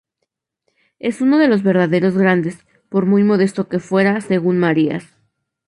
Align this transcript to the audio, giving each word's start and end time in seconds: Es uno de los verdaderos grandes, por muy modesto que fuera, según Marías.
Es 0.97 1.21
uno 1.21 1.37
de 1.37 1.47
los 1.47 1.61
verdaderos 1.61 2.17
grandes, 2.17 2.65
por 2.89 3.05
muy 3.05 3.21
modesto 3.23 3.69
que 3.69 3.77
fuera, 3.77 4.19
según 4.19 4.57
Marías. 4.57 5.15